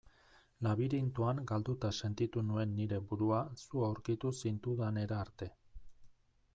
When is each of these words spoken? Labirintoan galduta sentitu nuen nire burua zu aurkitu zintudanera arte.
Labirintoan 0.67 1.41
galduta 1.51 1.91
sentitu 2.01 2.43
nuen 2.47 2.73
nire 2.79 2.99
burua 3.13 3.45
zu 3.67 3.87
aurkitu 3.91 4.35
zintudanera 4.43 5.23
arte. 5.29 5.53